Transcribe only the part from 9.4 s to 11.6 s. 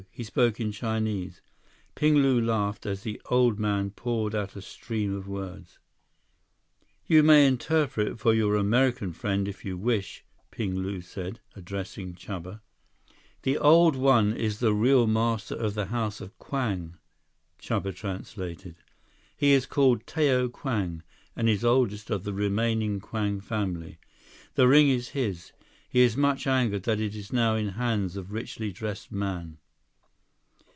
if you wish," Ping Lu said,